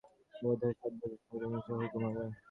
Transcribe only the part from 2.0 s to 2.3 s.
হবে।